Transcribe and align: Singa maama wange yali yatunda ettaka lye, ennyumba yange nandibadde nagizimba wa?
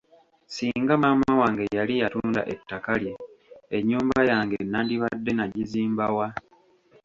Singa 0.55 0.95
maama 1.01 1.31
wange 1.41 1.63
yali 1.77 1.93
yatunda 2.01 2.41
ettaka 2.53 2.91
lye, 3.01 3.13
ennyumba 3.77 4.19
yange 4.31 4.57
nandibadde 4.63 5.31
nagizimba 5.35 6.05
wa? 6.17 6.27